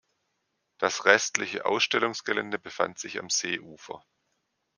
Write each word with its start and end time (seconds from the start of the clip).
Das 0.79 1.05
restliche 1.05 1.67
Ausstellungsgelände 1.67 2.57
befand 2.57 2.97
sich 2.97 3.19
am 3.19 3.29
Seeufer. 3.29 4.03